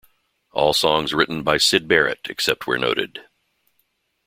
[0.51, 3.21] All songs written by Syd Barrett, except where noted.